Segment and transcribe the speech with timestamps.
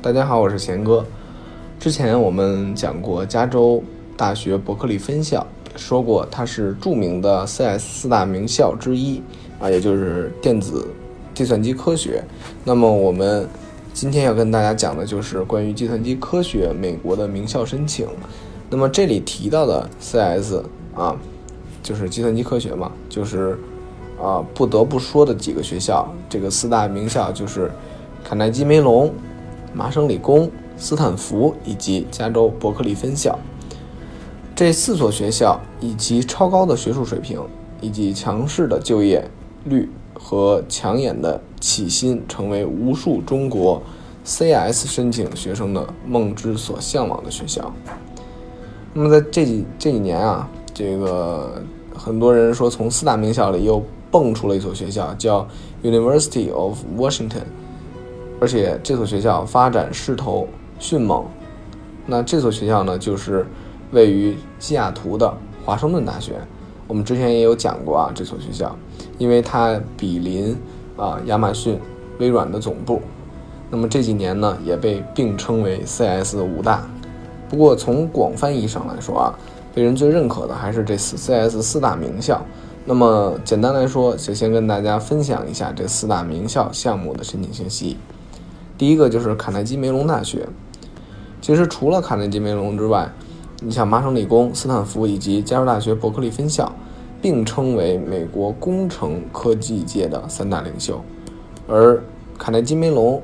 [0.00, 1.04] 大家好，我是贤哥。
[1.80, 3.82] 之前我们讲过加州
[4.16, 9.20] 大学伯克利分校，说过它是著名的 CS 四大名校之一
[9.58, 10.86] 啊，也就是电子
[11.34, 12.22] 计算机科学。
[12.64, 13.48] 那么我们
[13.92, 18.06] 今天要跟大家讲的就是关于计算机科学美国的名校申请。
[18.70, 20.62] 那么这里提到的 CS
[20.94, 21.16] 啊，
[21.82, 23.58] 就是计算机科学嘛，就是
[24.22, 27.68] 啊不得不说的几个学校，这个四大名校就是
[28.22, 29.12] 卡耐基梅隆、
[29.72, 33.38] 麻省理工、斯坦福以及加州伯克利分校。
[34.54, 37.40] 这四所学校以其超高的学术水平，
[37.80, 39.24] 以及强势的就业
[39.64, 43.80] 率和抢眼的起薪，成为无数中国
[44.24, 47.72] CS 申请学生的梦之所向往的学校。
[48.94, 51.62] 那么在这几这几年啊，这个
[51.94, 53.80] 很多人说从四大名校里又
[54.10, 55.46] 蹦出了一所学校，叫
[55.84, 57.44] University of Washington，
[58.40, 60.46] 而且这所学校发展势头
[60.78, 61.24] 迅猛。
[62.06, 63.46] 那这所学校呢，就是
[63.92, 65.32] 位于西雅图的
[65.64, 66.34] 华盛顿大学。
[66.86, 68.74] 我们之前也有讲过啊，这所学校，
[69.18, 70.56] 因为它比邻
[70.96, 71.78] 啊亚马逊、
[72.18, 73.02] 微软的总部。
[73.70, 76.88] 那么这几年呢，也被并称为 CS 五大。
[77.50, 79.38] 不过从广泛意义上来说啊，
[79.74, 82.40] 被人最认可的还是这四 CS 四大名校。
[82.86, 87.98] 那么简单来说，就先跟大家分享一下这四大名校项目的申请信息。
[88.78, 90.48] 第一个就是卡耐基梅隆大学。
[91.40, 93.12] 其实除了卡耐基梅隆之外，
[93.60, 96.72] 你像麻省理工、斯坦福以及加州大学伯克利分校，
[97.20, 101.02] 并称为美国工程科技界的三大领袖。
[101.66, 102.00] 而
[102.38, 103.20] 卡耐基梅隆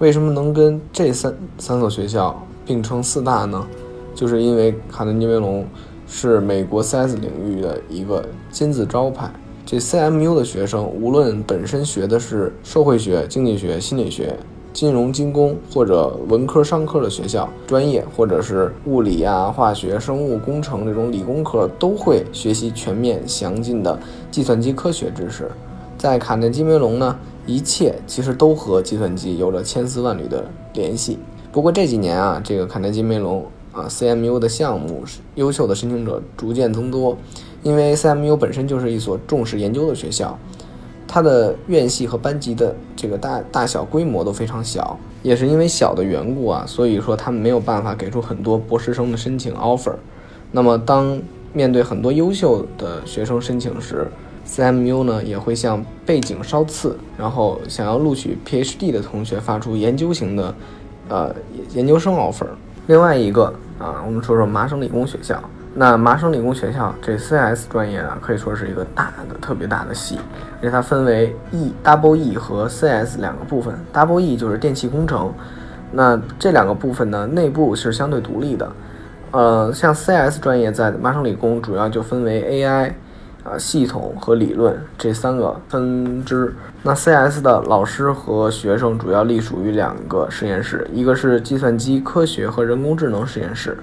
[0.00, 2.44] 为什么能跟这三三所学校？
[2.66, 3.66] 并称四大呢，
[4.14, 5.64] 就是因为卡耐基梅隆
[6.06, 9.32] 是美国 CS 领域的一个金字招牌。
[9.64, 14.36] 这 CMU 的学生，无论本身学的是社会学、经济学、心理学、
[14.78, 23.98] 金融、精工或者文科、商科的学校专业，或者是物理啊、化学、生物、工程这种理工科，都会学习全面详尽的
[24.30, 25.50] 计算机科学知识。
[25.96, 31.18] 在卡内基梅隆呢，一切其实都和计算机有着千丝万缕的联系。
[31.50, 35.02] 不过这几年啊，这个卡内基梅隆啊 CMU 的项目，
[35.34, 37.18] 优秀的申请者逐渐增多。
[37.64, 40.38] 因为 CMU 本身就是一所重视研究的学校，
[41.08, 49.94] 它的院系和班级的这个大大小规模都非常小，也是因为小的缘故啊，所以说他们没有办法给出很多博士生的申请 offer。
[50.52, 51.18] 那么当
[51.52, 54.06] 面对很多优秀的学生申请时
[54.46, 60.54] ，CMU 呢也会向背景稍次，然后想要录取 PhD 的同学发出研究型的。
[61.10, 61.34] 呃，
[61.72, 62.44] 研究生 offer。
[62.86, 63.46] 另外一个
[63.78, 65.42] 啊，我们说说麻省理工学校。
[65.78, 70.18] 那麻省理工学校这 CS 专业啊，可以说是一个大的、特别大的系，
[70.60, 73.72] 而且它分为 E、Double E 和 CS 两个部分。
[73.94, 75.32] Double E 就是电气工程，
[75.92, 78.72] 那这两个部分呢，内部是相对独立的。
[79.30, 82.92] 呃，像 CS 专业在麻省理工主要就分为 AI。
[83.44, 86.52] 啊，系统和理论这三个分支。
[86.82, 93.78] 那 CS 的老师和学生主要隶属于两个实验室，一个是计算机科学和人工智能实验室。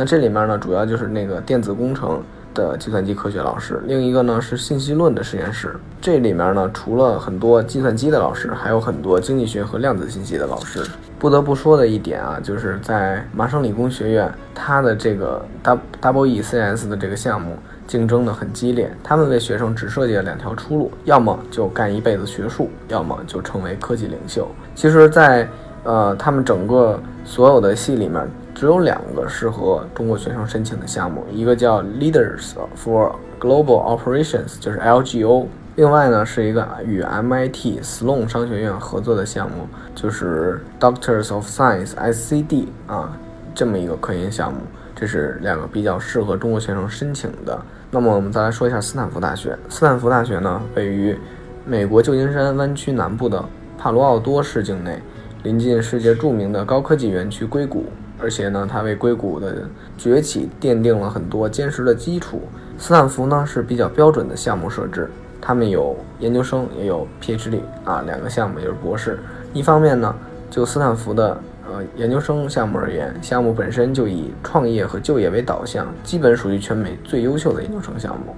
[0.00, 2.22] 那这里面呢，主要就是那个电子工程
[2.54, 3.82] 的计算机科学老师。
[3.84, 5.76] 另一个呢是信息论的实验室。
[6.00, 10.82] 这里面呢，除了很多计算机的老师，还有很多经济学和量子信息的老师。
[11.18, 17.58] 不得不说的一点啊，就是在麻省理工学院，它的这个 W W E C S 的这个项目。
[17.86, 24.48] 竞争的很激烈，他们为学生只设计了两条出路，要么就干一辈子学术，要么就成为科技领袖。
[24.76, 25.46] 其实，在
[25.82, 28.24] 呃他们整个所有的系里面，
[28.60, 33.10] 只有两个适合中国学生申请的项目，一个叫 Leaders for
[33.40, 43.16] Global Operations，就是 LGO；另外呢是一个与 MIT Sloan 商学院合作的项目，就是 Doctors of Science（SCD） 啊，
[43.54, 44.60] 这么一个科研项目。
[44.94, 47.58] 这是两个比较适合中国学生申请的。
[47.90, 49.58] 那么我们再来说一下斯坦福大学。
[49.70, 51.18] 斯坦福大学呢，位于
[51.64, 53.42] 美国旧金山湾区南部的
[53.78, 55.00] 帕罗奥多市境内，
[55.44, 57.86] 临近世界著名的高科技园区硅谷，
[58.20, 62.42] 而且呢，它为硅谷的崛起奠定了很多坚实的基础。
[62.78, 69.18] 斯坦福呢是比较标准的项目设置，他们有研究生，也有 PhD 啊，两个项目就是博士。
[69.52, 70.14] 一方面呢，
[70.50, 71.40] 就斯坦福的。
[71.72, 78.34] 呃，研究生项目而言，项目本身就以创业和就业为导向，基本属于全美最优秀的研究生项目。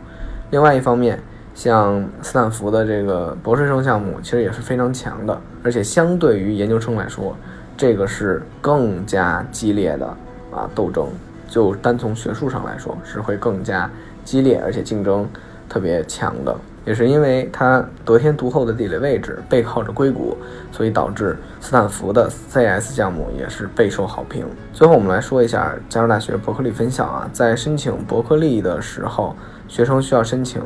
[0.50, 1.18] 另外一方面，
[1.54, 7.34] 像斯坦福的这个博士生项目，其实也是非常强的，而且相对于研究生来说，
[7.82, 10.06] 这个是更加激烈的
[10.52, 11.08] 啊斗争。
[11.48, 13.90] 就单从学术上来说，是会更加
[14.24, 15.28] 激烈，而且竞争
[15.68, 16.56] 特别强的。
[16.84, 20.38] 也是因为它得天独厚的地理位置，背靠着硅谷，
[20.70, 24.46] 所以导致斯坦福的 CS 项目也是备受好评。
[24.72, 29.34] 最后我们来说一下加州大学伯克利分校啊，在申请伯克利的时候，
[29.66, 30.62] 学生需要申请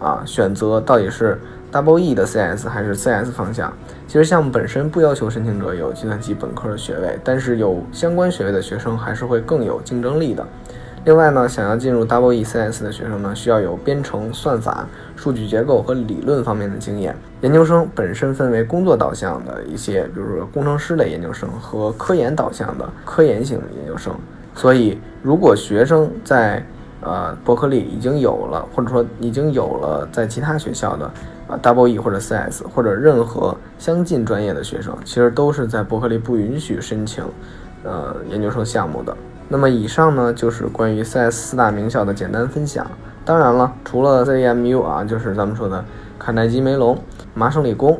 [0.00, 1.38] 啊选择到底是
[1.74, 3.72] Double E 的 CS 还是 CS 方向。
[4.06, 10.46] 其实项目本身不要求申请者有计算机本科的学位，但是有相关学位的学生还是会更有竞争力的。
[11.04, 14.86] 另外呢，想要进入 Double E CS 的学生呢，需要有编程、算法、
[15.16, 17.14] 数据结构和理论方面的经验。
[17.40, 24.14] 研究生本身分为工作导向的一些，比如说工程师类研究生和科研导向的科研型研究生。
[24.54, 26.64] 所以，如果学生在
[27.00, 31.10] 呃伯克利已经有了，或者说已经有了在其他学校的
[31.48, 37.24] 啊 Double E 或者 CS 或者任何相近专业的学生，其实都是在伯克利不允许申请
[37.82, 39.16] 呃研究生项目的。
[39.48, 42.86] 那么以上呢就是关于 CS 四大名校的简单分享。
[43.26, 45.84] 当然了，除了 CMU 啊，就是咱们说的
[46.18, 46.98] 卡耐基梅隆、
[47.34, 47.98] 麻省理工、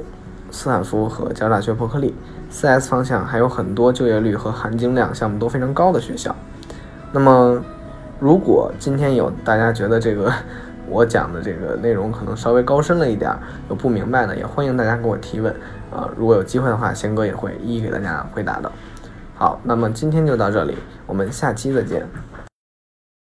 [0.50, 2.14] 斯坦福和加州大学伯克利
[2.50, 6.34] ，CS 方向还有很多就业率和含金量项目都非常高的学校。
[7.12, 7.62] 那么，
[8.20, 10.30] 如果今天有大家觉得这个
[10.88, 13.30] 我讲的这个内容可能稍微高深了一点，
[13.68, 15.52] 有不明白的，也欢迎大家给我提问
[15.90, 16.08] 啊。
[16.16, 18.70] 如果有机会的话，贤哥也会一一给大家回答的。
[19.34, 20.76] 好，那么今天就到这里，
[21.06, 22.06] 我们下期再见。